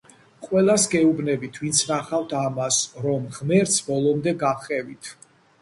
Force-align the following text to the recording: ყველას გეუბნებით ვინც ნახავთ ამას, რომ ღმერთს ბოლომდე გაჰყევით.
ყველას 0.45 0.85
გეუბნებით 0.93 1.59
ვინც 1.65 1.83
ნახავთ 1.91 2.35
ამას, 2.41 2.81
რომ 3.05 3.31
ღმერთს 3.37 3.79
ბოლომდე 3.91 4.35
გაჰყევით. 4.47 5.13